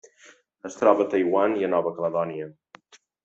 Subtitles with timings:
[0.69, 2.49] Es troba a Taiwan i Nova Caledònia.